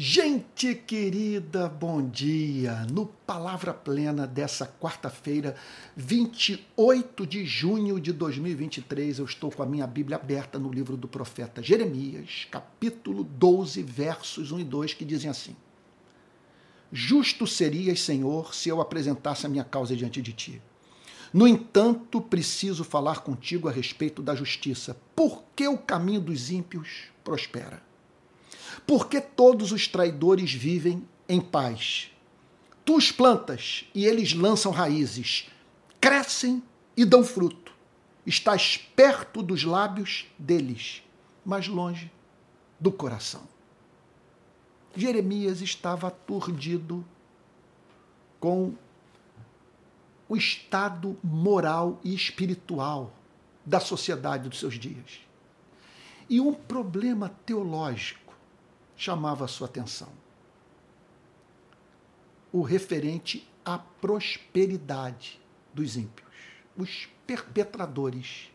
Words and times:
Gente 0.00 0.76
querida, 0.76 1.68
bom 1.68 2.00
dia! 2.08 2.86
No 2.88 3.04
Palavra 3.04 3.74
Plena 3.74 4.28
dessa 4.28 4.64
quarta-feira, 4.64 5.56
28 5.96 7.26
de 7.26 7.44
junho 7.44 7.98
de 7.98 8.12
2023, 8.12 9.18
eu 9.18 9.24
estou 9.24 9.50
com 9.50 9.60
a 9.60 9.66
minha 9.66 9.88
Bíblia 9.88 10.16
aberta 10.16 10.56
no 10.56 10.70
livro 10.70 10.96
do 10.96 11.08
profeta 11.08 11.60
Jeremias, 11.60 12.46
capítulo 12.48 13.24
12, 13.24 13.82
versos 13.82 14.52
1 14.52 14.60
e 14.60 14.64
2, 14.64 14.94
que 14.94 15.04
dizem 15.04 15.28
assim: 15.28 15.56
Justo 16.92 17.44
serias, 17.44 18.00
Senhor, 18.00 18.54
se 18.54 18.68
eu 18.68 18.80
apresentasse 18.80 19.46
a 19.46 19.48
minha 19.48 19.64
causa 19.64 19.96
diante 19.96 20.22
de 20.22 20.32
ti. 20.32 20.62
No 21.34 21.44
entanto, 21.44 22.20
preciso 22.20 22.84
falar 22.84 23.22
contigo 23.22 23.68
a 23.68 23.72
respeito 23.72 24.22
da 24.22 24.36
justiça. 24.36 24.96
Por 25.16 25.42
que 25.56 25.66
o 25.66 25.76
caminho 25.76 26.20
dos 26.20 26.52
ímpios 26.52 27.08
prospera? 27.24 27.87
Porque 28.88 29.20
todos 29.20 29.70
os 29.70 29.86
traidores 29.86 30.50
vivem 30.50 31.06
em 31.28 31.42
paz. 31.42 32.10
Tu 32.86 32.96
os 32.96 33.12
plantas 33.12 33.84
e 33.94 34.06
eles 34.06 34.32
lançam 34.32 34.72
raízes, 34.72 35.46
crescem 36.00 36.62
e 36.96 37.04
dão 37.04 37.22
fruto. 37.22 37.70
Estás 38.24 38.78
perto 38.78 39.42
dos 39.42 39.62
lábios 39.62 40.24
deles, 40.38 41.02
mas 41.44 41.68
longe 41.68 42.10
do 42.80 42.90
coração. 42.90 43.42
Jeremias 44.96 45.60
estava 45.60 46.08
aturdido 46.08 47.04
com 48.40 48.72
o 50.26 50.34
estado 50.34 51.14
moral 51.22 52.00
e 52.02 52.14
espiritual 52.14 53.12
da 53.66 53.80
sociedade 53.80 54.48
dos 54.48 54.58
seus 54.58 54.78
dias. 54.78 55.20
E 56.26 56.40
um 56.40 56.54
problema 56.54 57.28
teológico 57.44 58.27
chamava 58.98 59.44
a 59.44 59.48
sua 59.48 59.68
atenção. 59.68 60.08
O 62.52 62.62
referente 62.62 63.48
à 63.64 63.78
prosperidade 63.78 65.40
dos 65.72 65.96
ímpios, 65.96 66.28
os 66.76 67.08
perpetradores 67.26 68.50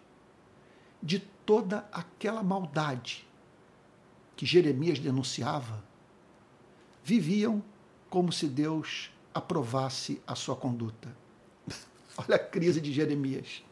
de 1.01 1.19
toda 1.19 1.87
aquela 1.91 2.43
maldade 2.43 3.25
que 4.35 4.45
Jeremias 4.45 4.99
denunciava, 4.99 5.83
viviam 7.03 7.63
como 8.09 8.31
se 8.31 8.47
Deus 8.47 9.11
aprovasse 9.33 10.21
a 10.27 10.35
sua 10.35 10.55
conduta. 10.55 11.15
Olha 12.17 12.35
a 12.35 12.39
crise 12.39 12.81
de 12.81 12.91
Jeremias. 12.91 13.63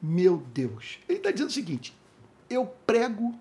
Meu 0.00 0.36
Deus. 0.38 1.00
Ele 1.08 1.18
está 1.18 1.30
dizendo 1.30 1.48
o 1.48 1.52
seguinte: 1.52 1.96
eu 2.48 2.66
prego 2.86 3.38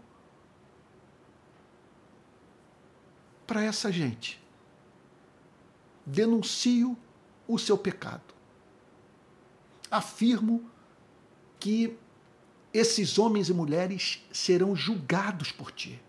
para 3.47 3.63
essa 3.63 3.91
gente. 3.91 4.39
Denuncio 6.05 6.97
o 7.47 7.57
seu 7.57 7.77
pecado. 7.77 8.35
Afirmo 9.89 10.69
que 11.59 11.97
esses 12.73 13.17
homens 13.17 13.49
e 13.49 13.53
mulheres 13.53 14.21
serão 14.31 14.75
julgados 14.75 15.51
por 15.51 15.71
ti. 15.71 15.99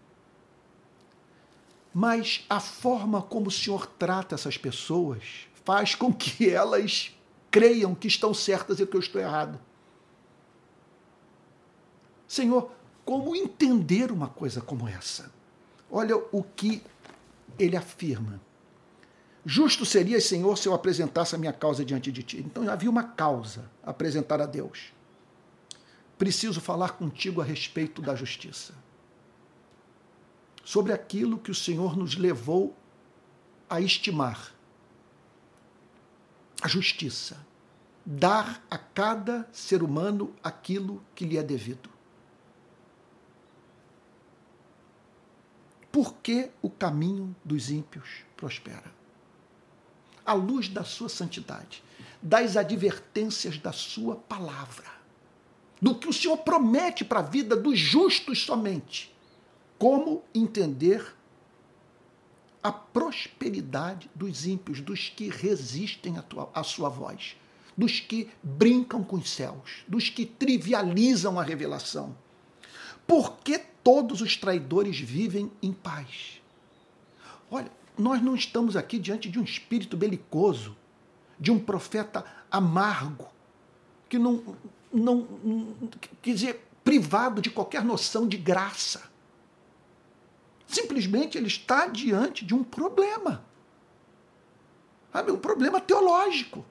Mas 1.94 2.44
a 2.50 2.60
forma 2.60 3.22
como 3.22 3.48
o 3.48 3.52
Senhor 3.52 3.86
trata 3.86 4.34
essas 4.34 4.58
pessoas 4.58 5.48
faz 5.64 5.94
com 5.94 6.12
que 6.12 6.48
elas 6.50 7.14
creiam 7.50 7.94
que 7.94 8.08
estão 8.08 8.34
certas 8.34 8.78
e 8.80 8.86
que 8.86 8.96
eu 8.96 9.00
estou 9.00 9.20
errado. 9.20 9.58
Senhor, 12.26 12.70
como 13.04 13.34
entender 13.34 14.12
uma 14.12 14.28
coisa 14.28 14.60
como 14.60 14.86
essa? 14.86 15.32
Olha 15.90 16.16
o 16.30 16.42
que 16.42 16.82
ele 17.58 17.76
afirma: 17.76 18.40
Justo 19.44 19.86
seria, 19.86 20.20
Senhor, 20.20 20.58
se 20.58 20.68
eu 20.68 20.74
apresentasse 20.74 21.34
a 21.34 21.38
minha 21.38 21.52
causa 21.52 21.84
diante 21.84 22.12
de 22.12 22.22
ti. 22.22 22.38
Então 22.38 22.68
havia 22.68 22.90
uma 22.90 23.02
causa 23.02 23.70
a 23.82 23.90
apresentar 23.90 24.40
a 24.40 24.46
Deus. 24.46 24.92
Preciso 26.18 26.60
falar 26.60 26.90
contigo 26.90 27.40
a 27.40 27.44
respeito 27.44 28.02
da 28.02 28.14
justiça. 28.14 28.74
Sobre 30.64 30.92
aquilo 30.92 31.38
que 31.38 31.50
o 31.50 31.54
Senhor 31.54 31.96
nos 31.96 32.16
levou 32.16 32.76
a 33.70 33.80
estimar. 33.80 34.52
A 36.60 36.68
justiça. 36.68 37.46
Dar 38.04 38.62
a 38.70 38.76
cada 38.76 39.48
ser 39.52 39.82
humano 39.82 40.34
aquilo 40.42 41.02
que 41.14 41.24
lhe 41.24 41.38
é 41.38 41.42
devido. 41.42 41.88
Por 45.98 46.14
que 46.22 46.48
o 46.62 46.70
caminho 46.70 47.34
dos 47.44 47.72
ímpios 47.72 48.08
prospera? 48.36 48.84
À 50.24 50.32
luz 50.32 50.68
da 50.68 50.84
sua 50.84 51.08
santidade, 51.08 51.82
das 52.22 52.56
advertências 52.56 53.58
da 53.58 53.72
sua 53.72 54.14
palavra, 54.14 54.86
do 55.82 55.96
que 55.96 56.08
o 56.08 56.12
Senhor 56.12 56.36
promete 56.36 57.04
para 57.04 57.18
a 57.18 57.22
vida 57.24 57.56
dos 57.56 57.76
justos 57.80 58.44
somente. 58.44 59.12
Como 59.76 60.22
entender 60.32 61.16
a 62.62 62.70
prosperidade 62.70 64.08
dos 64.14 64.46
ímpios, 64.46 64.80
dos 64.80 65.08
que 65.08 65.28
resistem 65.28 66.16
à, 66.16 66.22
tua, 66.22 66.48
à 66.54 66.62
sua 66.62 66.88
voz, 66.88 67.34
dos 67.76 67.98
que 67.98 68.30
brincam 68.40 69.02
com 69.02 69.16
os 69.16 69.30
céus, 69.30 69.82
dos 69.88 70.08
que 70.08 70.24
trivializam 70.24 71.40
a 71.40 71.42
revelação. 71.42 72.16
Por 73.04 73.38
que 73.38 73.58
todos 73.82 74.20
os 74.20 74.36
traidores 74.36 74.98
vivem 74.98 75.50
em 75.62 75.72
paz. 75.72 76.40
Olha, 77.50 77.70
nós 77.96 78.22
não 78.22 78.34
estamos 78.34 78.76
aqui 78.76 78.98
diante 78.98 79.28
de 79.28 79.38
um 79.38 79.42
espírito 79.42 79.96
belicoso, 79.96 80.76
de 81.38 81.50
um 81.50 81.58
profeta 81.58 82.24
amargo, 82.50 83.28
que 84.08 84.18
não, 84.18 84.56
não, 84.92 85.26
quer 86.22 86.34
dizer, 86.34 86.68
privado 86.84 87.40
de 87.42 87.50
qualquer 87.50 87.84
noção 87.84 88.26
de 88.26 88.36
graça. 88.36 89.10
Simplesmente 90.66 91.36
ele 91.36 91.46
está 91.46 91.86
diante 91.86 92.44
de 92.44 92.54
um 92.54 92.62
problema. 92.62 93.44
Sabe, 95.12 95.32
um 95.32 95.38
problema 95.38 95.80
teológico. 95.80 96.64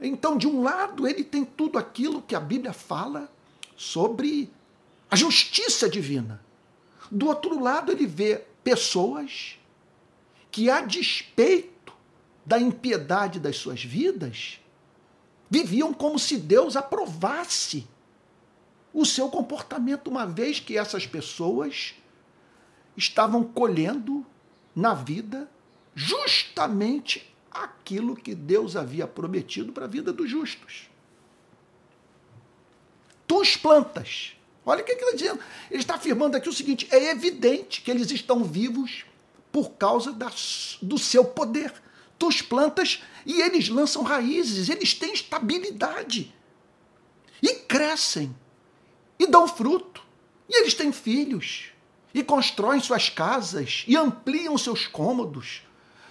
Então, 0.00 0.36
de 0.36 0.48
um 0.48 0.62
lado, 0.62 1.06
ele 1.06 1.22
tem 1.22 1.44
tudo 1.44 1.78
aquilo 1.78 2.22
que 2.22 2.34
a 2.34 2.40
Bíblia 2.40 2.72
fala 2.72 3.30
sobre 3.76 4.50
a 5.12 5.16
justiça 5.16 5.90
divina. 5.90 6.42
Do 7.10 7.26
outro 7.26 7.62
lado, 7.62 7.92
ele 7.92 8.06
vê 8.06 8.46
pessoas 8.64 9.58
que, 10.50 10.70
a 10.70 10.80
despeito 10.80 11.92
da 12.46 12.58
impiedade 12.58 13.38
das 13.38 13.56
suas 13.56 13.84
vidas, 13.84 14.58
viviam 15.50 15.92
como 15.92 16.18
se 16.18 16.38
Deus 16.38 16.76
aprovasse 16.76 17.86
o 18.90 19.04
seu 19.04 19.28
comportamento, 19.28 20.08
uma 20.08 20.24
vez 20.24 20.58
que 20.58 20.78
essas 20.78 21.06
pessoas 21.06 21.94
estavam 22.96 23.44
colhendo 23.44 24.24
na 24.74 24.94
vida 24.94 25.46
justamente 25.94 27.30
aquilo 27.50 28.16
que 28.16 28.34
Deus 28.34 28.76
havia 28.76 29.06
prometido 29.06 29.74
para 29.74 29.84
a 29.84 29.88
vida 29.88 30.10
dos 30.10 30.30
justos. 30.30 30.90
Tu 33.26 33.42
plantas, 33.60 34.36
Olha 34.64 34.82
o 34.82 34.84
que 34.84 34.92
ele 34.92 35.00
está 35.00 35.16
dizendo. 35.16 35.40
Ele 35.70 35.80
está 35.80 35.94
afirmando 35.94 36.36
aqui 36.36 36.48
o 36.48 36.52
seguinte: 36.52 36.86
é 36.90 37.10
evidente 37.10 37.82
que 37.82 37.90
eles 37.90 38.10
estão 38.10 38.44
vivos 38.44 39.04
por 39.50 39.70
causa 39.72 40.12
da, 40.12 40.30
do 40.80 40.98
seu 40.98 41.24
poder. 41.24 41.72
Tu 42.18 42.28
os 42.28 42.40
plantas 42.40 43.02
e 43.26 43.40
eles 43.40 43.68
lançam 43.68 44.02
raízes, 44.02 44.68
eles 44.68 44.94
têm 44.94 45.12
estabilidade. 45.12 46.32
E 47.42 47.54
crescem, 47.54 48.34
e 49.18 49.26
dão 49.26 49.48
fruto, 49.48 50.02
e 50.48 50.60
eles 50.60 50.74
têm 50.74 50.92
filhos, 50.92 51.72
e 52.14 52.22
constroem 52.22 52.80
suas 52.80 53.08
casas, 53.08 53.84
e 53.88 53.96
ampliam 53.96 54.56
seus 54.56 54.86
cômodos, 54.86 55.62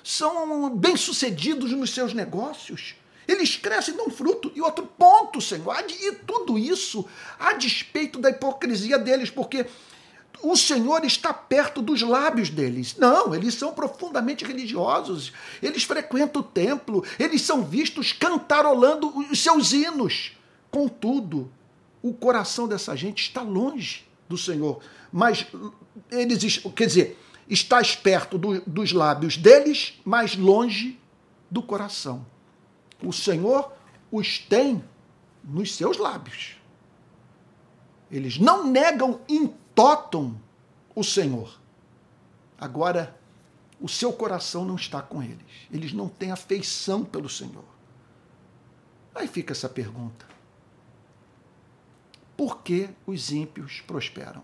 são 0.03 0.69
bem-sucedidos 0.75 1.71
nos 1.71 1.91
seus 1.91 2.13
negócios 2.13 2.95
eles 3.31 3.55
crescem 3.55 3.95
dão 3.95 4.09
fruto. 4.09 4.51
E 4.55 4.61
outro 4.61 4.85
ponto, 4.85 5.41
Senhor, 5.41 5.75
e 5.89 6.11
tudo 6.13 6.57
isso 6.57 7.05
a 7.39 7.53
despeito 7.53 8.19
da 8.19 8.29
hipocrisia 8.29 8.97
deles, 8.97 9.29
porque 9.29 9.65
o 10.41 10.55
Senhor 10.55 11.05
está 11.05 11.33
perto 11.33 11.81
dos 11.81 12.01
lábios 12.01 12.49
deles. 12.49 12.95
Não, 12.97 13.33
eles 13.33 13.53
são 13.53 13.73
profundamente 13.73 14.43
religiosos. 14.43 15.31
Eles 15.61 15.83
frequentam 15.83 16.41
o 16.41 16.45
templo, 16.45 17.05
eles 17.19 17.41
são 17.41 17.63
vistos 17.63 18.11
cantarolando 18.11 19.15
os 19.17 19.41
seus 19.41 19.71
hinos. 19.71 20.33
Contudo, 20.69 21.51
o 22.01 22.13
coração 22.13 22.67
dessa 22.67 22.95
gente 22.95 23.21
está 23.21 23.41
longe 23.41 24.05
do 24.27 24.37
Senhor. 24.37 24.81
Mas 25.11 25.45
eles, 26.09 26.61
quer 26.75 26.87
dizer, 26.87 27.19
está 27.47 27.81
perto 28.01 28.37
do, 28.37 28.61
dos 28.61 28.91
lábios 28.91 29.37
deles, 29.37 29.99
mas 30.03 30.35
longe 30.35 30.99
do 31.49 31.61
coração 31.61 32.25
o 33.03 33.11
Senhor 33.11 33.71
os 34.11 34.39
tem 34.39 34.83
nos 35.43 35.75
seus 35.75 35.97
lábios. 35.97 36.57
Eles 38.09 38.37
não 38.37 38.67
negam 38.67 39.21
in 39.27 39.47
totum 39.73 40.35
o 40.93 41.03
Senhor. 41.03 41.59
Agora, 42.57 43.17
o 43.79 43.87
seu 43.87 44.13
coração 44.13 44.65
não 44.65 44.75
está 44.75 45.01
com 45.01 45.23
eles. 45.23 45.67
Eles 45.71 45.93
não 45.93 46.07
têm 46.07 46.31
afeição 46.31 47.03
pelo 47.03 47.29
Senhor. 47.29 47.63
Aí 49.15 49.27
fica 49.27 49.53
essa 49.53 49.69
pergunta: 49.69 50.25
por 52.35 52.61
que 52.61 52.89
os 53.05 53.31
ímpios 53.31 53.81
prosperam? 53.81 54.43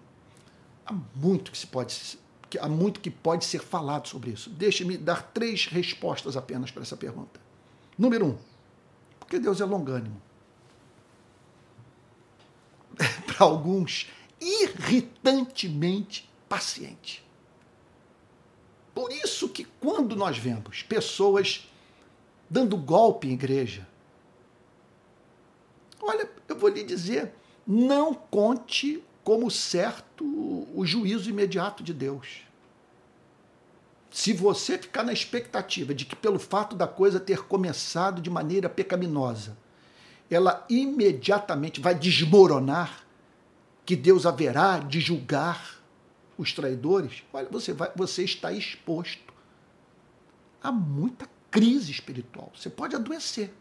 Há 0.86 0.94
muito 1.16 1.52
que 1.52 1.58
se 1.58 1.68
pode 1.68 2.18
há 2.60 2.70
muito 2.70 3.02
que 3.02 3.12
pode 3.12 3.44
ser 3.44 3.60
falado 3.60 4.08
sobre 4.08 4.32
isso. 4.32 4.50
Deixe-me 4.50 4.98
dar 4.98 5.22
três 5.34 5.66
respostas 5.66 6.38
apenas 6.38 6.72
para 6.72 6.82
essa 6.82 6.96
pergunta. 6.96 7.47
Número 7.98 8.28
um, 8.28 8.38
porque 9.20 9.40
Deus 9.40 9.60
é 9.60 9.66
longânimo. 9.66 10.22
para 13.26 13.46
alguns, 13.46 14.08
irritantemente 14.40 16.30
paciente. 16.48 17.24
Por 18.94 19.12
isso 19.12 19.50
que 19.50 19.66
quando 19.80 20.16
nós 20.16 20.38
vemos 20.38 20.82
pessoas 20.82 21.70
dando 22.50 22.78
golpe 22.78 23.28
em 23.28 23.34
igreja, 23.34 23.88
olha, 26.02 26.30
eu 26.48 26.58
vou 26.58 26.70
lhe 26.70 26.84
dizer, 26.84 27.34
não 27.66 28.14
conte 28.14 29.04
como 29.24 29.52
certo 29.52 30.24
o 30.74 30.86
juízo 30.86 31.30
imediato 31.30 31.84
de 31.84 31.94
Deus. 31.94 32.47
Se 34.18 34.34
você 34.34 34.80
ficar 34.80 35.04
na 35.04 35.14
expectativa 35.14 35.94
de 35.94 36.04
que, 36.04 36.16
pelo 36.16 36.40
fato 36.40 36.76
da 36.76 36.88
coisa 36.88 37.20
ter 37.20 37.44
começado 37.44 38.20
de 38.20 38.32
maneira 38.32 38.68
pecaminosa, 38.68 39.56
ela 40.28 40.66
imediatamente 40.68 41.80
vai 41.80 41.94
desmoronar, 41.94 43.06
que 43.86 43.96
Deus 43.96 44.26
haverá 44.26 44.80
de 44.80 45.00
julgar 45.00 45.84
os 46.36 46.52
traidores, 46.52 47.22
olha, 47.32 47.48
você, 47.52 47.74
vai, 47.74 47.92
você 47.96 48.24
está 48.24 48.52
exposto 48.52 49.32
a 50.64 50.72
muita 50.72 51.30
crise 51.52 51.92
espiritual. 51.92 52.52
Você 52.56 52.72
pode 52.72 52.96
adoecer. 52.96 53.54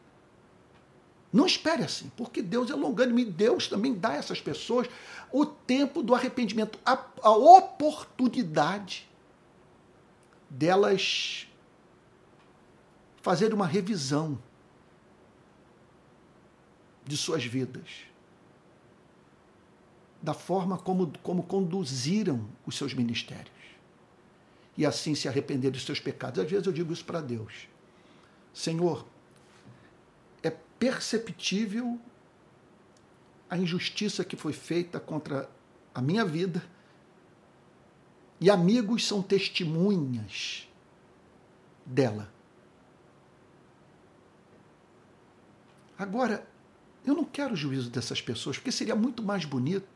Não 1.31 1.45
espere 1.45 1.83
assim, 1.83 2.11
porque 2.17 2.41
Deus 2.41 2.71
é 2.71 2.75
longânimo 2.75 3.19
e 3.19 3.27
Deus 3.27 3.69
também 3.69 3.93
dá 3.93 4.13
a 4.13 4.17
essas 4.17 4.41
pessoas 4.41 4.89
o 5.31 5.45
tempo 5.45 6.03
do 6.03 6.15
arrependimento, 6.15 6.79
a, 6.83 6.99
a 7.21 7.31
oportunidade 7.31 9.07
delas 10.49 11.47
fazer 13.21 13.53
uma 13.53 13.67
revisão 13.67 14.39
de 17.05 17.17
suas 17.17 17.45
vidas, 17.45 17.89
da 20.21 20.35
forma 20.35 20.77
como, 20.77 21.13
como 21.23 21.43
conduziram 21.43 22.49
os 22.65 22.77
seus 22.77 22.95
ministérios, 22.95 23.55
e 24.77 24.85
assim 24.85 25.15
se 25.15 25.29
arrepender 25.29 25.71
dos 25.71 25.85
seus 25.85 26.01
pecados. 26.01 26.39
Às 26.43 26.51
vezes 26.51 26.67
eu 26.67 26.73
digo 26.73 26.93
isso 26.93 27.05
para 27.05 27.21
Deus: 27.21 27.69
Senhor, 28.53 29.07
é 30.43 30.51
perceptível 30.51 31.99
a 33.49 33.57
injustiça 33.57 34.25
que 34.25 34.37
foi 34.37 34.53
feita 34.53 34.99
contra 34.99 35.49
a 35.95 36.03
minha 36.03 36.25
vida 36.25 36.63
e 38.41 38.51
amigos 38.51 39.07
são 39.07 39.23
testemunhas 39.23 40.69
dela. 41.85 42.31
Agora, 45.99 46.47
eu 47.05 47.15
não 47.15 47.25
quero 47.25 47.55
o 47.55 47.57
juízo 47.57 47.89
dessas 47.89 48.21
pessoas, 48.21 48.59
porque 48.59 48.73
seria 48.73 48.95
muito 48.95 49.23
mais 49.23 49.45
bonito, 49.45 49.87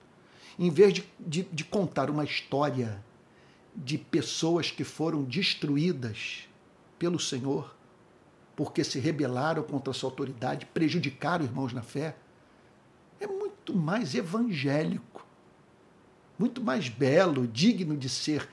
em 0.59 0.71
vez 0.71 0.95
de, 0.95 1.05
de, 1.19 1.43
de 1.43 1.65
contar 1.65 2.09
uma 2.09 2.25
história 2.25 3.05
de 3.77 3.99
pessoas 3.99 4.71
que 4.71 4.85
foram 4.85 5.23
destruídas 5.23 6.49
pelo 6.99 7.19
Senhor, 7.19 7.75
porque 8.57 8.83
se 8.83 8.99
rebelaram 8.99 9.63
contra 9.63 9.91
a 9.91 9.95
sua 9.95 10.11
autoridade, 10.11 10.67
prejudicaram 10.67 11.45
irmãos 11.45 11.73
na 11.73 11.83
fé, 11.83 12.17
é 13.19 13.27
muito 13.27 13.75
mais 13.77 14.15
evangélico 14.15 15.27
muito 16.41 16.65
mais 16.65 16.89
belo, 16.89 17.47
digno 17.47 17.95
de 17.95 18.09
ser 18.09 18.49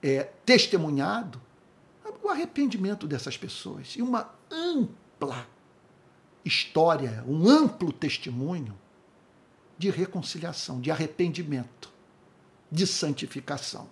é, 0.00 0.22
testemunhado, 0.44 1.42
o 2.22 2.28
arrependimento 2.28 3.04
dessas 3.04 3.36
pessoas 3.36 3.96
e 3.96 4.02
uma 4.02 4.32
ampla 4.48 5.44
história, 6.44 7.24
um 7.26 7.48
amplo 7.48 7.92
testemunho 7.92 8.78
de 9.76 9.90
reconciliação, 9.90 10.80
de 10.80 10.88
arrependimento, 10.88 11.92
de 12.70 12.86
santificação. 12.86 13.88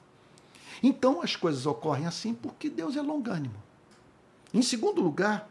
Então 0.81 1.21
as 1.21 1.35
coisas 1.35 1.67
ocorrem 1.67 2.07
assim 2.07 2.35
porque 2.35 2.71
Deus 2.71 2.97
é 2.97 3.03
longânimo. 3.03 3.61
Em 4.53 4.63
segundo 4.63 5.03
lugar, 5.03 5.51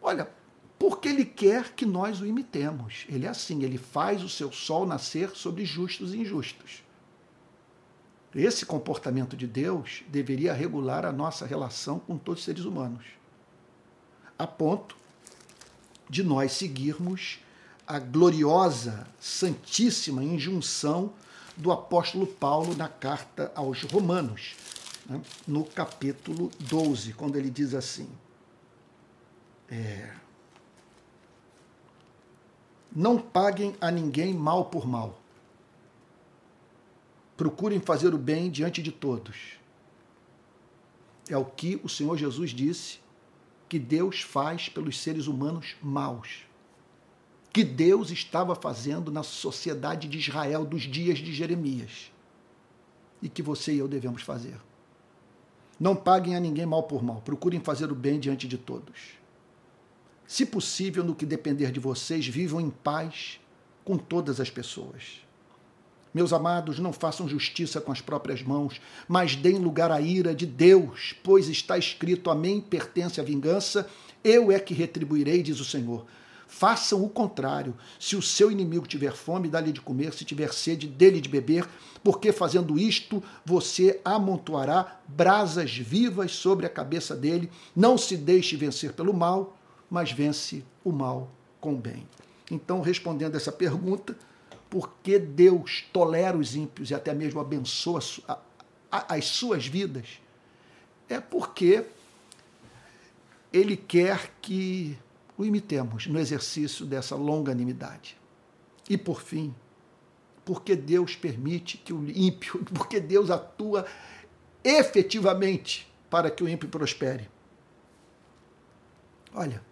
olha, 0.00 0.30
porque 0.78 1.08
Ele 1.08 1.24
quer 1.24 1.72
que 1.74 1.84
nós 1.84 2.20
o 2.20 2.26
imitemos. 2.26 3.04
Ele 3.08 3.26
é 3.26 3.30
assim, 3.30 3.64
ele 3.64 3.78
faz 3.78 4.22
o 4.22 4.28
seu 4.28 4.52
sol 4.52 4.86
nascer 4.86 5.30
sobre 5.30 5.64
justos 5.64 6.14
e 6.14 6.18
injustos. 6.18 6.84
Esse 8.34 8.64
comportamento 8.64 9.36
de 9.36 9.46
Deus 9.46 10.04
deveria 10.08 10.52
regular 10.52 11.04
a 11.04 11.10
nossa 11.10 11.44
relação 11.44 11.98
com 11.98 12.16
todos 12.16 12.40
os 12.40 12.44
seres 12.44 12.64
humanos, 12.64 13.04
a 14.38 14.46
ponto 14.46 14.96
de 16.08 16.22
nós 16.22 16.52
seguirmos 16.52 17.40
a 17.86 17.98
gloriosa, 17.98 19.06
santíssima 19.18 20.22
injunção 20.22 21.12
do 21.56 21.72
apóstolo 21.72 22.26
Paulo 22.26 22.74
na 22.76 22.88
carta 22.88 23.50
aos 23.54 23.82
Romanos, 23.82 24.54
né, 25.06 25.20
no 25.46 25.64
capítulo 25.64 26.52
12, 26.60 27.12
quando 27.14 27.36
ele 27.36 27.50
diz 27.50 27.74
assim: 27.74 28.08
é, 29.68 30.14
Não 32.94 33.18
paguem 33.18 33.74
a 33.80 33.90
ninguém 33.90 34.32
mal 34.32 34.66
por 34.66 34.86
mal 34.86 35.19
Procurem 37.40 37.80
fazer 37.80 38.12
o 38.12 38.18
bem 38.18 38.50
diante 38.50 38.82
de 38.82 38.92
todos. 38.92 39.34
É 41.26 41.38
o 41.38 41.44
que 41.46 41.80
o 41.82 41.88
Senhor 41.88 42.18
Jesus 42.18 42.50
disse 42.50 42.98
que 43.66 43.78
Deus 43.78 44.20
faz 44.20 44.68
pelos 44.68 45.00
seres 45.00 45.26
humanos 45.26 45.74
maus. 45.80 46.44
Que 47.50 47.64
Deus 47.64 48.10
estava 48.10 48.54
fazendo 48.54 49.10
na 49.10 49.22
sociedade 49.22 50.06
de 50.06 50.18
Israel 50.18 50.66
dos 50.66 50.82
dias 50.82 51.18
de 51.18 51.32
Jeremias. 51.32 52.12
E 53.22 53.28
que 53.30 53.40
você 53.40 53.72
e 53.72 53.78
eu 53.78 53.88
devemos 53.88 54.20
fazer. 54.20 54.60
Não 55.80 55.96
paguem 55.96 56.36
a 56.36 56.40
ninguém 56.40 56.66
mal 56.66 56.82
por 56.82 57.02
mal. 57.02 57.22
Procurem 57.22 57.58
fazer 57.58 57.90
o 57.90 57.94
bem 57.94 58.20
diante 58.20 58.46
de 58.46 58.58
todos. 58.58 59.12
Se 60.26 60.44
possível, 60.44 61.02
no 61.02 61.14
que 61.14 61.24
depender 61.24 61.72
de 61.72 61.80
vocês, 61.80 62.26
vivam 62.26 62.60
em 62.60 62.68
paz 62.68 63.40
com 63.82 63.96
todas 63.96 64.40
as 64.40 64.50
pessoas. 64.50 65.29
Meus 66.12 66.32
amados, 66.32 66.80
não 66.80 66.92
façam 66.92 67.28
justiça 67.28 67.80
com 67.80 67.92
as 67.92 68.00
próprias 68.00 68.42
mãos, 68.42 68.80
mas 69.06 69.36
deem 69.36 69.58
lugar 69.58 69.92
à 69.92 70.00
ira 70.00 70.34
de 70.34 70.44
Deus, 70.44 71.14
pois 71.22 71.48
está 71.48 71.78
escrito: 71.78 72.30
A 72.30 72.34
mim 72.34 72.60
pertence 72.60 73.20
a 73.20 73.24
vingança, 73.24 73.88
eu 74.24 74.50
é 74.50 74.58
que 74.58 74.74
retribuirei, 74.74 75.42
diz 75.42 75.60
o 75.60 75.64
Senhor. 75.64 76.04
Façam 76.48 77.04
o 77.04 77.08
contrário. 77.08 77.76
Se 77.98 78.16
o 78.16 78.22
seu 78.22 78.50
inimigo 78.50 78.84
tiver 78.84 79.12
fome, 79.12 79.48
dá-lhe 79.48 79.70
de 79.70 79.80
comer, 79.80 80.12
se 80.12 80.24
tiver 80.24 80.52
sede, 80.52 80.88
dê-lhe 80.88 81.20
de 81.20 81.28
beber, 81.28 81.64
porque 82.02 82.32
fazendo 82.32 82.76
isto, 82.76 83.22
você 83.44 84.00
amontoará 84.04 85.00
brasas 85.06 85.76
vivas 85.76 86.32
sobre 86.32 86.66
a 86.66 86.70
cabeça 86.70 87.14
dele. 87.14 87.48
Não 87.74 87.96
se 87.96 88.16
deixe 88.16 88.56
vencer 88.56 88.94
pelo 88.94 89.14
mal, 89.14 89.56
mas 89.88 90.10
vence 90.10 90.64
o 90.82 90.90
mal 90.90 91.30
com 91.60 91.74
o 91.74 91.78
bem. 91.78 92.04
Então, 92.50 92.80
respondendo 92.80 93.36
essa 93.36 93.52
pergunta, 93.52 94.16
porque 94.70 95.18
Deus 95.18 95.84
tolera 95.92 96.38
os 96.38 96.54
ímpios 96.54 96.90
e 96.90 96.94
até 96.94 97.12
mesmo 97.12 97.40
abençoa 97.40 98.00
as 98.90 99.24
suas 99.24 99.66
vidas, 99.66 100.20
é 101.08 101.20
porque 101.20 101.84
Ele 103.52 103.76
quer 103.76 104.32
que 104.40 104.96
o 105.36 105.44
imitemos 105.44 106.06
no 106.06 106.20
exercício 106.20 106.86
dessa 106.86 107.16
longanimidade. 107.16 108.16
E 108.88 108.96
por 108.96 109.20
fim, 109.20 109.52
porque 110.44 110.76
Deus 110.76 111.16
permite 111.16 111.76
que 111.76 111.92
o 111.92 112.08
ímpio, 112.08 112.64
porque 112.72 113.00
Deus 113.00 113.28
atua 113.28 113.84
efetivamente 114.62 115.92
para 116.08 116.30
que 116.30 116.44
o 116.44 116.48
ímpio 116.48 116.68
prospere. 116.68 117.28
Olha, 119.34 119.62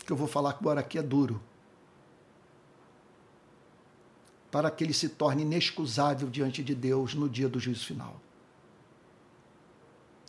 o 0.00 0.04
que 0.04 0.12
eu 0.12 0.16
vou 0.16 0.28
falar 0.28 0.50
agora 0.50 0.80
aqui 0.80 0.98
é 0.98 1.02
duro 1.02 1.40
para 4.52 4.70
que 4.70 4.84
ele 4.84 4.92
se 4.92 5.08
torne 5.08 5.42
inexcusável 5.42 6.28
diante 6.28 6.62
de 6.62 6.74
Deus 6.74 7.14
no 7.14 7.26
dia 7.28 7.48
do 7.48 7.58
juízo 7.58 7.86
final. 7.86 8.20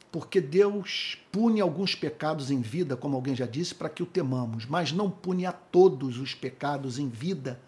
Porque 0.10 0.40
Deus 0.40 1.18
pune 1.30 1.60
alguns 1.60 1.94
pecados 1.94 2.50
em 2.50 2.62
vida, 2.62 2.96
como 2.96 3.18
alguém 3.18 3.36
já 3.36 3.46
disse, 3.46 3.76
para 3.76 3.90
que 3.90 4.02
o 4.02 4.06
temamos, 4.06 4.66
mas 4.66 4.94
não 4.94 5.12
pune 5.12 5.46
a 5.46 5.52
todos 5.52 6.18
os 6.20 6.34
pecados 6.34 6.98
em 6.98 7.10
vida, 7.10 7.60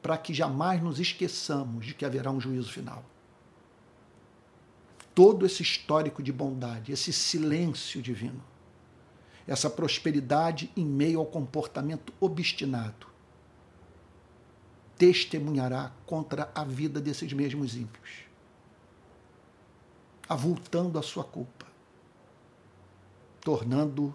para 0.00 0.16
que 0.16 0.32
jamais 0.32 0.80
nos 0.80 1.00
esqueçamos 1.00 1.84
de 1.84 1.94
que 1.94 2.04
haverá 2.04 2.30
um 2.30 2.40
juízo 2.40 2.70
final. 2.70 3.04
todo 5.18 5.44
esse 5.44 5.64
histórico 5.64 6.22
de 6.22 6.32
bondade, 6.32 6.92
esse 6.92 7.12
silêncio 7.12 8.00
divino, 8.00 8.40
essa 9.48 9.68
prosperidade 9.68 10.70
em 10.76 10.84
meio 10.84 11.18
ao 11.18 11.26
comportamento 11.26 12.12
obstinado, 12.20 13.07
testemunhará 14.98 15.92
contra 16.04 16.50
a 16.54 16.64
vida 16.64 17.00
desses 17.00 17.32
mesmos 17.32 17.76
ímpios, 17.76 18.24
avultando 20.28 20.98
a 20.98 21.02
sua 21.02 21.22
culpa, 21.22 21.66
tornando 23.40 24.12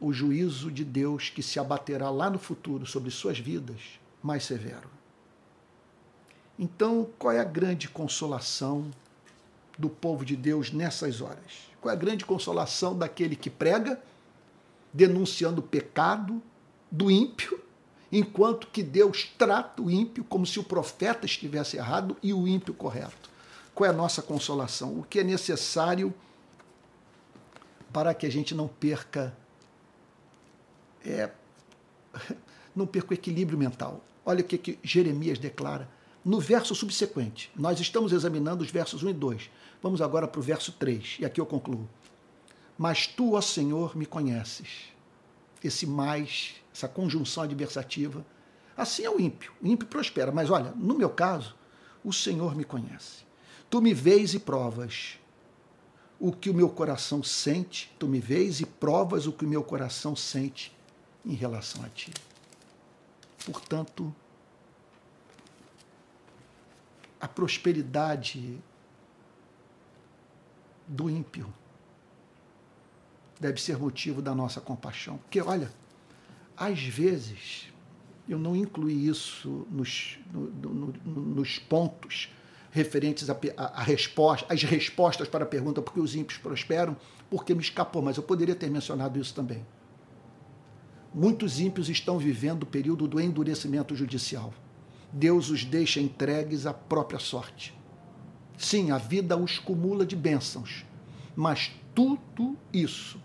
o 0.00 0.12
juízo 0.12 0.70
de 0.70 0.84
Deus 0.84 1.30
que 1.30 1.42
se 1.42 1.60
abaterá 1.60 2.10
lá 2.10 2.28
no 2.28 2.38
futuro 2.38 2.84
sobre 2.84 3.10
suas 3.10 3.38
vidas 3.38 4.00
mais 4.22 4.44
severo. 4.44 4.90
Então, 6.58 7.08
qual 7.18 7.32
é 7.32 7.38
a 7.38 7.44
grande 7.44 7.88
consolação 7.88 8.90
do 9.78 9.88
povo 9.88 10.24
de 10.24 10.36
Deus 10.36 10.72
nessas 10.72 11.20
horas? 11.20 11.70
Qual 11.80 11.90
é 11.90 11.96
a 11.96 11.98
grande 11.98 12.24
consolação 12.24 12.98
daquele 12.98 13.36
que 13.36 13.48
prega, 13.48 14.02
denunciando 14.92 15.60
o 15.60 15.64
pecado 15.64 16.42
do 16.90 17.10
ímpio, 17.10 17.62
enquanto 18.12 18.66
que 18.66 18.82
Deus 18.82 19.30
trata 19.38 19.82
o 19.82 19.90
ímpio 19.90 20.24
como 20.24 20.46
se 20.46 20.58
o 20.58 20.64
profeta 20.64 21.26
estivesse 21.26 21.76
errado 21.76 22.16
e 22.22 22.32
o 22.32 22.46
ímpio 22.46 22.74
correto? 22.74 23.30
Qual 23.74 23.86
é 23.86 23.90
a 23.90 23.96
nossa 23.96 24.20
consolação? 24.20 24.98
O 24.98 25.02
que 25.04 25.20
é 25.20 25.24
necessário 25.24 26.12
para 27.92 28.14
que 28.14 28.26
a 28.26 28.30
gente 28.30 28.54
não 28.54 28.68
perca 28.68 29.36
é, 31.04 31.30
não 32.74 32.86
perca 32.86 33.10
o 33.10 33.14
equilíbrio 33.14 33.58
mental. 33.58 34.04
Olha 34.24 34.40
o 34.40 34.44
que, 34.44 34.58
que 34.58 34.78
Jeremias 34.82 35.38
declara 35.38 35.88
no 36.24 36.38
verso 36.38 36.74
subsequente. 36.74 37.50
Nós 37.56 37.80
estamos 37.80 38.12
examinando 38.12 38.62
os 38.62 38.70
versos 38.70 39.02
1 39.02 39.10
e 39.10 39.12
2. 39.12 39.50
Vamos 39.82 40.02
agora 40.02 40.28
para 40.28 40.38
o 40.38 40.42
verso 40.42 40.72
3, 40.72 41.16
e 41.20 41.24
aqui 41.24 41.40
eu 41.40 41.46
concluo. 41.46 41.88
Mas 42.76 43.06
tu, 43.06 43.34
ó 43.34 43.40
Senhor, 43.40 43.96
me 43.96 44.06
conheces. 44.06 44.90
Esse 45.62 45.86
mais, 45.86 46.54
essa 46.74 46.88
conjunção 46.88 47.42
adversativa. 47.42 48.24
Assim 48.76 49.04
é 49.04 49.10
o 49.10 49.20
ímpio. 49.20 49.52
O 49.62 49.66
ímpio 49.66 49.86
prospera. 49.86 50.32
Mas 50.32 50.50
olha, 50.50 50.72
no 50.76 50.94
meu 50.94 51.10
caso, 51.10 51.54
o 52.04 52.12
Senhor 52.12 52.54
me 52.56 52.64
conhece. 52.64 53.24
Tu 53.68 53.80
me 53.80 53.92
vês 53.92 54.34
e 54.34 54.38
provas 54.38 55.18
o 56.18 56.32
que 56.32 56.50
o 56.50 56.54
meu 56.54 56.68
coração 56.68 57.22
sente, 57.22 57.94
tu 57.98 58.06
me 58.06 58.20
vês 58.20 58.60
e 58.60 58.66
provas 58.66 59.26
o 59.26 59.32
que 59.32 59.44
o 59.44 59.48
meu 59.48 59.64
coração 59.64 60.14
sente 60.14 60.76
em 61.24 61.32
relação 61.32 61.82
a 61.82 61.88
ti. 61.88 62.12
Portanto, 63.46 64.14
a 67.18 67.26
prosperidade 67.26 68.58
do 70.86 71.08
ímpio 71.08 71.52
deve 73.38 73.60
ser 73.60 73.78
motivo 73.78 74.20
da 74.20 74.34
nossa 74.34 74.60
compaixão. 74.60 75.16
Porque, 75.18 75.40
olha, 75.40 75.72
às 76.60 76.78
vezes, 76.78 77.72
eu 78.28 78.38
não 78.38 78.54
incluí 78.54 79.08
isso 79.08 79.66
nos, 79.70 80.18
no, 80.30 80.50
no, 80.50 80.94
nos 81.04 81.58
pontos 81.58 82.30
referentes 82.70 83.28
a 83.56 83.82
resposta, 83.82 84.52
as 84.52 84.62
respostas 84.62 85.26
para 85.26 85.44
a 85.44 85.48
pergunta 85.48 85.80
por 85.80 85.94
que 85.94 86.00
os 86.00 86.14
ímpios 86.14 86.38
prosperam, 86.38 86.94
porque 87.30 87.54
me 87.54 87.62
escapou, 87.62 88.02
mas 88.02 88.18
eu 88.18 88.22
poderia 88.22 88.54
ter 88.54 88.70
mencionado 88.70 89.18
isso 89.18 89.34
também. 89.34 89.66
Muitos 91.14 91.58
ímpios 91.58 91.88
estão 91.88 92.18
vivendo 92.18 92.64
o 92.64 92.66
período 92.66 93.08
do 93.08 93.18
endurecimento 93.18 93.96
judicial. 93.96 94.52
Deus 95.10 95.48
os 95.48 95.64
deixa 95.64 95.98
entregues 95.98 96.66
à 96.66 96.74
própria 96.74 97.18
sorte. 97.18 97.74
Sim, 98.58 98.90
a 98.90 98.98
vida 98.98 99.34
os 99.34 99.58
cumula 99.58 100.04
de 100.04 100.14
bênçãos, 100.14 100.84
mas 101.34 101.72
tudo 101.94 102.54
isso 102.70 103.18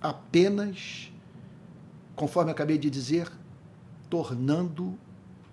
apenas, 0.00 1.12
conforme 2.20 2.50
acabei 2.50 2.76
de 2.76 2.90
dizer, 2.90 3.32
tornando 4.10 4.98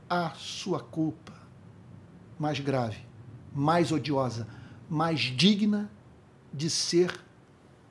a 0.09 0.31
sua 0.31 0.81
culpa 0.81 1.31
mais 2.37 2.59
grave, 2.59 2.99
mais 3.55 3.89
odiosa, 3.93 4.45
mais 4.89 5.21
digna 5.21 5.89
de 6.53 6.69
ser 6.69 7.17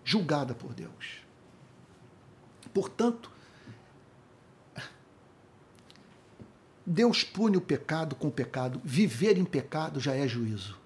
julgada 0.04 0.54
por 0.54 0.74
Deus. 0.74 1.22
Portanto, 2.74 3.30
Deus 6.84 7.24
pune 7.24 7.56
o 7.56 7.62
pecado 7.62 8.14
com 8.14 8.28
o 8.28 8.30
pecado. 8.30 8.78
Viver 8.84 9.38
em 9.38 9.44
pecado 9.46 9.98
já 9.98 10.14
é 10.14 10.28
juízo. 10.28 10.78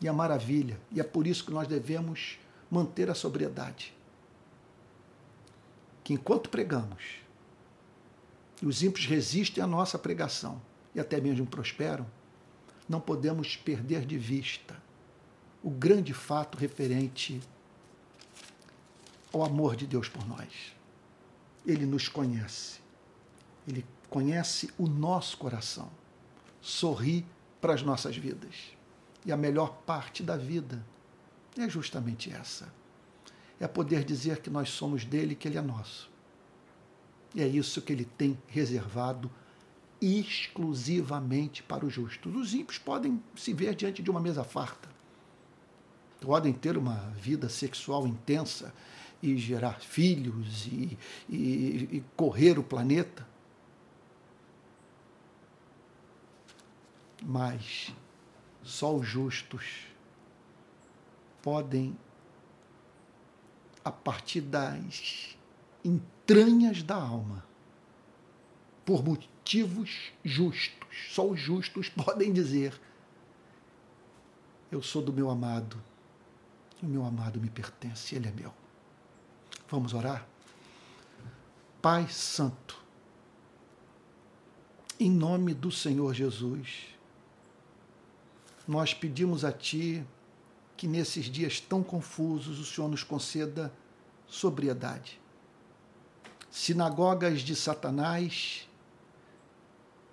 E 0.00 0.08
é 0.08 0.12
maravilha. 0.12 0.80
E 0.90 1.00
é 1.00 1.04
por 1.04 1.26
isso 1.26 1.44
que 1.44 1.52
nós 1.52 1.68
devemos 1.68 2.38
manter 2.70 3.10
a 3.10 3.14
sobriedade. 3.14 3.94
Que 6.02 6.14
enquanto 6.14 6.50
pregamos, 6.50 7.20
os 8.62 8.82
ímpios 8.82 9.06
resistem 9.06 9.62
à 9.62 9.66
nossa 9.66 9.98
pregação 9.98 10.60
e 10.94 11.00
até 11.00 11.20
mesmo 11.20 11.46
prosperam, 11.46 12.06
não 12.88 13.00
podemos 13.00 13.56
perder 13.56 14.04
de 14.04 14.18
vista 14.18 14.80
o 15.62 15.70
grande 15.70 16.12
fato 16.12 16.58
referente 16.58 17.40
ao 19.32 19.44
amor 19.44 19.76
de 19.76 19.86
Deus 19.86 20.08
por 20.08 20.26
nós. 20.26 20.74
Ele 21.64 21.86
nos 21.86 22.08
conhece. 22.08 22.80
Ele 23.66 23.84
conhece 24.10 24.70
o 24.76 24.88
nosso 24.88 25.38
coração, 25.38 25.90
sorri 26.60 27.24
para 27.60 27.72
as 27.72 27.82
nossas 27.82 28.16
vidas. 28.16 28.72
E 29.24 29.32
a 29.32 29.36
melhor 29.36 29.72
parte 29.86 30.22
da 30.22 30.36
vida 30.36 30.84
é 31.56 31.68
justamente 31.68 32.32
essa. 32.32 32.72
É 33.62 33.68
poder 33.68 34.04
dizer 34.04 34.40
que 34.40 34.50
nós 34.50 34.68
somos 34.70 35.04
dele, 35.04 35.34
que 35.34 35.46
ele 35.46 35.56
é 35.56 35.62
nosso. 35.62 36.10
E 37.34 37.40
é 37.40 37.46
isso 37.46 37.80
que 37.80 37.92
ele 37.92 38.04
tem 38.04 38.36
reservado 38.48 39.30
exclusivamente 40.00 41.62
para 41.62 41.86
os 41.86 41.94
justos. 41.94 42.34
Os 42.34 42.52
ímpios 42.52 42.78
podem 42.78 43.22
se 43.36 43.52
ver 43.52 43.74
diante 43.74 44.02
de 44.02 44.10
uma 44.10 44.20
mesa 44.20 44.42
farta, 44.42 44.88
podem 46.20 46.52
ter 46.52 46.76
uma 46.76 46.96
vida 47.16 47.48
sexual 47.48 48.06
intensa 48.06 48.74
e 49.22 49.38
gerar 49.38 49.80
filhos 49.80 50.66
e, 50.66 50.98
e, 51.30 51.88
e 51.92 52.04
correr 52.16 52.58
o 52.58 52.64
planeta. 52.64 53.26
mas 57.24 57.92
só 58.62 58.94
os 58.94 59.06
justos 59.06 59.86
podem, 61.40 61.96
a 63.84 63.90
partir 63.90 64.40
das 64.40 65.36
entranhas 65.84 66.82
da 66.82 66.96
alma, 66.96 67.44
por 68.84 69.04
motivos 69.04 70.12
justos, 70.24 70.88
só 71.10 71.28
os 71.28 71.40
justos 71.40 71.88
podem 71.90 72.32
dizer: 72.32 72.80
Eu 74.70 74.82
sou 74.82 75.02
do 75.02 75.12
meu 75.12 75.30
amado, 75.30 75.80
o 76.82 76.86
meu 76.86 77.04
amado 77.04 77.40
me 77.40 77.50
pertence, 77.50 78.14
ele 78.14 78.28
é 78.28 78.32
meu. 78.32 78.52
Vamos 79.68 79.94
orar? 79.94 80.26
Pai 81.80 82.08
Santo, 82.08 82.80
em 85.00 85.10
nome 85.10 85.54
do 85.54 85.72
Senhor 85.72 86.14
Jesus, 86.14 86.88
nós 88.68 88.94
pedimos 88.94 89.44
a 89.44 89.50
Ti 89.50 90.04
que 90.82 90.88
nesses 90.88 91.26
dias 91.26 91.60
tão 91.60 91.80
confusos 91.80 92.58
o 92.58 92.64
Senhor 92.64 92.88
nos 92.88 93.04
conceda 93.04 93.72
sobriedade. 94.26 95.20
Sinagogas 96.50 97.42
de 97.42 97.54
Satanás 97.54 98.68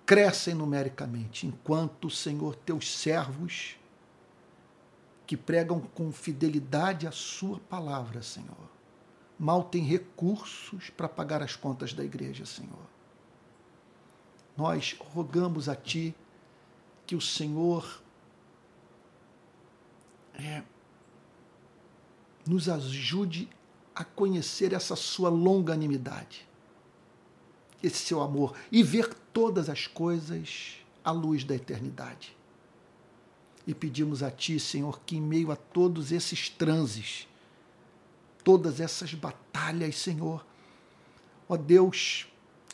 crescem 0.06 0.54
numericamente, 0.54 1.44
enquanto 1.44 2.08
Senhor, 2.08 2.54
teus 2.54 2.88
servos, 2.88 3.74
que 5.26 5.36
pregam 5.36 5.80
com 5.80 6.12
fidelidade 6.12 7.04
a 7.04 7.10
Sua 7.10 7.58
palavra, 7.58 8.22
Senhor, 8.22 8.70
mal 9.36 9.64
têm 9.64 9.82
recursos 9.82 10.88
para 10.88 11.08
pagar 11.08 11.42
as 11.42 11.56
contas 11.56 11.92
da 11.92 12.04
igreja, 12.04 12.46
Senhor. 12.46 12.86
Nós 14.56 14.96
rogamos 15.00 15.68
a 15.68 15.74
Ti 15.74 16.14
que 17.08 17.16
o 17.16 17.20
Senhor 17.20 18.00
é, 20.40 20.62
nos 22.46 22.68
ajude 22.68 23.48
a 23.94 24.04
conhecer 24.04 24.72
essa 24.72 24.96
sua 24.96 25.28
longanimidade, 25.28 26.46
esse 27.82 27.98
seu 27.98 28.20
amor 28.20 28.54
e 28.70 28.82
ver 28.82 29.12
todas 29.32 29.68
as 29.68 29.86
coisas 29.86 30.76
à 31.04 31.10
luz 31.10 31.44
da 31.44 31.54
eternidade. 31.54 32.36
E 33.66 33.74
pedimos 33.74 34.22
a 34.22 34.30
Ti, 34.30 34.58
Senhor, 34.58 35.00
que 35.04 35.16
em 35.16 35.20
meio 35.20 35.52
a 35.52 35.56
todos 35.56 36.12
esses 36.12 36.48
transes, 36.48 37.28
todas 38.42 38.80
essas 38.80 39.12
batalhas, 39.12 39.98
Senhor, 39.98 40.44
ó 41.48 41.56
Deus, 41.56 42.26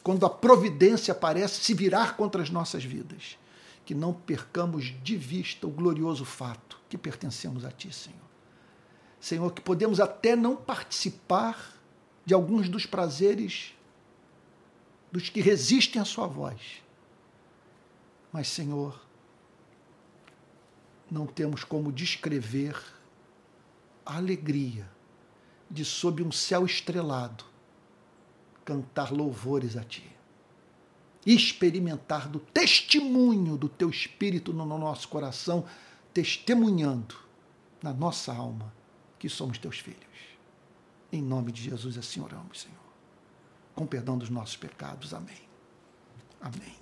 quando 0.03 0.25
a 0.25 0.31
providência 0.31 1.15
parece 1.15 1.63
se 1.65 1.75
virar 1.75 2.17
contra 2.17 2.41
as 2.41 2.51
nossas 2.51 2.85
vidas, 2.85 3.37
que 3.85 3.95
não 3.95 4.13
percamos 4.13 4.95
de 5.03 5.17
vista 5.17 5.67
o 5.67 5.71
glorioso 5.71 6.25
fato 6.25 6.76
que 6.89 6.99
pertencemos 6.99 7.65
a 7.65 7.71
Ti, 7.71 7.93
Senhor. 7.93 8.21
Senhor, 9.21 9.53
que 9.53 9.61
podemos 9.61 10.01
até 10.01 10.37
não 10.37 10.57
participar 10.57 11.75
de 12.25 12.35
alguns 12.35 12.69
dos 12.69 12.87
prazeres 12.87 13.75
dos 15.11 15.29
que 15.29 15.41
resistem 15.41 16.01
à 16.01 16.05
Sua 16.05 16.27
voz. 16.27 16.83
Mas, 18.33 18.49
Senhor, 18.49 19.01
não 21.11 21.27
temos 21.27 21.65
como 21.65 21.93
descrever 21.93 22.77
a 24.05 24.17
alegria 24.17 24.89
de, 25.71 25.85
sob 25.85 26.23
um 26.23 26.31
céu 26.31 26.65
estrelado, 26.65 27.45
cantar 28.65 29.13
louvores 29.13 29.77
a 29.77 29.83
Ti 29.83 30.17
experimentar 31.27 32.29
do 32.29 32.39
testemunho 32.39 33.57
do 33.57 33.69
teu 33.69 33.91
espírito 33.91 34.53
no 34.53 34.65
nosso 34.65 35.09
coração, 35.09 35.65
testemunhando 36.17 37.15
na 37.83 37.93
nossa 37.93 38.33
alma 38.33 38.73
que 39.19 39.29
somos 39.29 39.59
teus 39.59 39.81
filhos. 39.81 40.01
Em 41.13 41.21
nome 41.21 41.53
de 41.53 41.63
Jesus 41.63 41.99
assim 41.99 42.23
oramos, 42.23 42.63
Senhor. 42.63 42.79
Com 43.75 43.87
perdão 43.87 44.17
dos 44.17 44.31
nossos 44.31 44.57
pecados. 44.57 45.13
Amém. 45.13 45.43
Amém. 46.41 46.75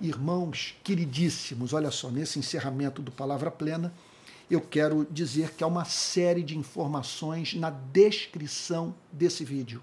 Irmãos 0.00 0.74
queridíssimos, 0.82 1.74
olha 1.74 1.90
só, 1.90 2.10
nesse 2.10 2.38
encerramento 2.38 3.02
do 3.02 3.12
Palavra 3.12 3.50
Plena, 3.50 3.92
eu 4.50 4.62
quero 4.62 5.06
dizer 5.10 5.50
que 5.52 5.62
há 5.62 5.66
uma 5.66 5.84
série 5.84 6.42
de 6.42 6.56
informações 6.56 7.52
na 7.52 7.68
descrição 7.68 8.94
desse 9.12 9.44
vídeo 9.44 9.82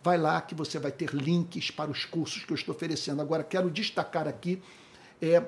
vai 0.00 0.16
lá 0.18 0.40
que 0.40 0.54
você 0.54 0.78
vai 0.78 0.92
ter 0.92 1.14
links 1.14 1.70
para 1.70 1.90
os 1.90 2.04
cursos 2.04 2.44
que 2.44 2.52
eu 2.52 2.54
estou 2.54 2.74
oferecendo. 2.74 3.22
Agora, 3.22 3.42
quero 3.42 3.70
destacar 3.70 4.28
aqui 4.28 4.62
é, 5.20 5.42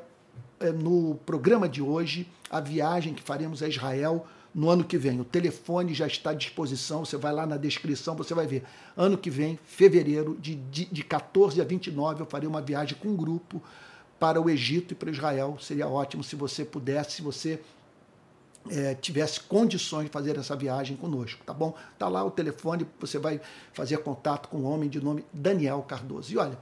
no 0.83 1.17
programa 1.27 1.69
de 1.69 1.83
hoje 1.83 2.27
a 2.51 2.61
viagem 2.61 3.15
que 3.15 3.23
faremos 3.23 3.63
a 3.63 3.69
Israel 3.69 4.27
no 4.55 4.71
ano 4.71 4.85
que 4.85 4.97
vem. 4.97 5.21
O 5.21 5.25
telefone 5.25 5.93
já 5.93 6.07
está 6.07 6.31
à 6.31 6.35
disposição, 6.35 7.05
você 7.05 7.19
vai 7.19 7.33
lá 7.33 7.47
na 7.47 7.59
descrição, 7.59 8.17
você 8.17 8.33
vai 8.33 8.47
ver. 8.47 8.65
Ano 8.97 9.19
que 9.19 9.29
vem, 9.29 9.59
fevereiro, 9.67 10.35
de, 10.41 10.55
de, 10.55 10.87
de 10.87 11.05
14 11.05 11.61
a 11.61 11.65
29, 11.65 12.23
eu 12.23 12.27
farei 12.27 12.49
uma 12.49 12.63
viagem 12.63 12.97
com 12.99 13.09
um 13.09 13.17
grupo 13.17 13.63
para 14.19 14.41
o 14.41 14.49
Egito 14.49 14.93
e 14.93 14.95
para 14.95 15.11
Israel. 15.11 15.59
Seria 15.61 15.87
ótimo 15.87 16.25
se 16.25 16.35
você 16.35 16.65
pudesse, 16.65 17.17
se 17.17 17.23
você 17.23 17.61
é, 18.71 18.95
tivesse 18.95 19.41
condições 19.41 20.07
de 20.07 20.11
fazer 20.11 20.39
essa 20.39 20.57
viagem 20.57 20.97
conosco, 20.97 21.45
tá 21.45 21.53
bom? 21.53 21.75
Tá 21.99 22.09
lá 22.09 22.25
o 22.25 22.31
telefone, 22.31 22.87
você 22.99 23.19
vai 23.19 23.41
fazer 23.75 23.99
contato 23.99 24.49
com 24.49 24.59
um 24.59 24.65
homem 24.65 24.89
de 24.89 25.03
nome 25.03 25.23
Daniel 25.33 25.83
Cardoso. 25.83 26.33
E 26.33 26.39
olha, 26.39 26.59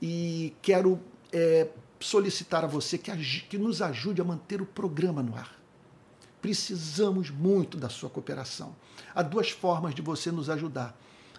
e 0.00 0.54
quero 0.62 1.00
é, 1.32 1.66
solicitar 2.04 2.62
a 2.64 2.66
você 2.66 2.98
que, 2.98 3.10
que 3.48 3.56
nos 3.56 3.80
ajude 3.80 4.20
a 4.20 4.24
manter 4.24 4.60
o 4.60 4.66
programa 4.66 5.22
no 5.22 5.34
ar. 5.34 5.58
Precisamos 6.42 7.30
muito 7.30 7.78
da 7.78 7.88
sua 7.88 8.10
cooperação. 8.10 8.76
Há 9.14 9.22
duas 9.22 9.50
formas 9.50 9.94
de 9.94 10.02
você 10.02 10.30
nos 10.30 10.50
ajudar. 10.50 10.94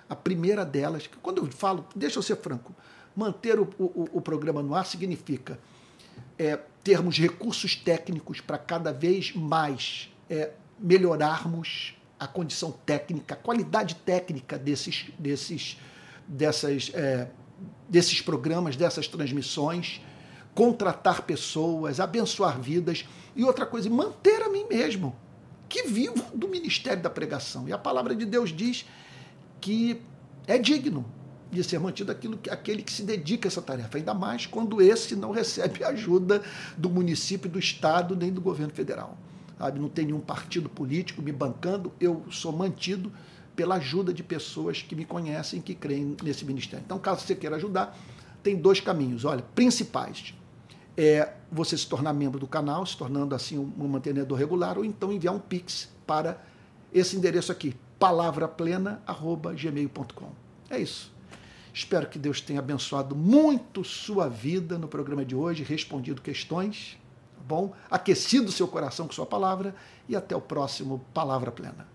A 0.10 0.15
primeira 0.15 0.65
delas, 0.65 1.07
quando 1.22 1.38
eu 1.38 1.51
falo, 1.51 1.86
deixa 1.95 2.17
eu 2.17 2.24
ser 2.24 2.38
franco, 2.38 2.74
manter 3.15 3.60
o, 3.60 3.69
o, 3.77 4.10
o 4.13 4.22
programa 4.22 4.63
no 4.63 4.74
ar 4.74 4.88
significa 4.88 5.60
é, 6.38 6.60
termos 6.84 7.19
recursos 7.19 7.75
técnicos 7.75 8.41
para 8.41 8.57
cada 8.57 8.91
vez 8.91 9.36
mais 9.36 10.12
é, 10.27 10.51
melhorarmos 10.79 11.95
a 12.19 12.25
condição 12.27 12.72
técnica, 12.72 13.36
a 13.36 13.38
qualidade 13.38 13.95
técnica 13.98 14.57
desses, 14.57 15.05
desses, 15.19 15.77
dessas, 16.27 16.91
é, 16.95 17.29
desses 17.88 18.19
programas, 18.19 18.75
dessas 18.75 19.07
transmissões, 19.07 20.01
contratar 20.55 21.24
pessoas, 21.24 22.00
abençoar 22.00 22.59
vidas 22.59 23.05
e 23.35 23.43
outra 23.43 23.65
coisa, 23.65 23.89
manter 23.89 24.41
a 24.41 24.50
mim 24.50 24.65
mesmo, 24.67 25.13
que 25.67 25.83
vivo 25.83 26.24
do 26.33 26.47
ministério 26.47 27.03
da 27.03 27.09
pregação. 27.09 27.68
E 27.68 27.74
a 27.74 27.77
palavra 27.77 28.15
de 28.15 28.25
Deus 28.25 28.51
diz 28.51 28.85
que 29.59 30.01
é 30.48 30.57
digno 30.57 31.05
de 31.51 31.63
ser 31.63 31.79
mantido 31.79 32.11
aquilo, 32.11 32.39
aquele 32.50 32.81
que 32.81 32.91
se 32.91 33.03
dedica 33.03 33.48
a 33.48 33.50
essa 33.50 33.61
tarefa, 33.61 33.98
ainda 33.98 34.13
mais 34.13 34.46
quando 34.46 34.81
esse 34.81 35.15
não 35.15 35.31
recebe 35.31 35.83
ajuda 35.83 36.41
do 36.77 36.89
município, 36.89 37.50
do 37.50 37.59
Estado, 37.59 38.15
nem 38.15 38.31
do 38.31 38.41
governo 38.41 38.74
federal. 38.74 39.18
Sabe? 39.57 39.79
Não 39.79 39.89
tem 39.89 40.05
nenhum 40.05 40.20
partido 40.20 40.70
político 40.70 41.22
me 41.22 41.31
bancando, 41.31 41.91
eu 42.00 42.25
sou 42.31 42.51
mantido 42.51 43.11
pela 43.55 43.75
ajuda 43.75 44.13
de 44.13 44.24
pessoas 44.24 44.81
que 44.81 44.96
me 44.96 45.05
conhecem, 45.05 45.61
que 45.61 45.75
creem 45.75 46.15
nesse 46.24 46.46
ministério. 46.46 46.83
Então, 46.85 47.00
caso 47.00 47.22
você 47.22 47.35
queira 47.35 47.55
ajudar, 47.57 47.98
tem 48.44 48.55
dois 48.55 48.79
caminhos, 48.79 49.25
olha, 49.25 49.44
principais. 49.55 50.33
É 50.98 51.34
você 51.51 51.77
se 51.77 51.86
tornar 51.88 52.14
membro 52.14 52.40
do 52.40 52.48
canal, 52.48 52.86
se 52.86 52.96
tornando 52.96 53.36
assim 53.36 53.58
um 53.58 53.88
mantenedor 53.88 54.38
regular, 54.38 54.77
ou 54.77 54.86
então 54.86 55.12
enviar 55.12 55.34
um 55.34 55.40
pix 55.40 55.90
para 56.08 56.42
esse 56.94 57.18
endereço 57.18 57.51
aqui, 57.51 57.75
palavraplena@gmail.com. 58.00 60.29
É 60.70 60.79
isso. 60.79 61.14
Espero 61.74 62.08
que 62.08 62.18
Deus 62.18 62.40
tenha 62.40 62.60
abençoado 62.60 63.14
muito 63.14 63.84
sua 63.84 64.29
vida 64.29 64.77
no 64.77 64.88
programa 64.88 65.25
de 65.25 65.36
hoje, 65.36 65.62
respondido 65.62 66.22
questões, 66.22 66.98
tá 67.36 67.42
bom? 67.46 67.74
Aquecido 67.92 68.50
seu 68.50 68.66
coração 68.66 69.08
com 69.08 69.14
sua 69.14 69.25
palavra 69.25 69.75
e 70.08 70.16
até 70.16 70.34
o 70.34 70.40
próximo 70.40 71.03
Palavra 71.14 71.51
Plena. 71.51 71.95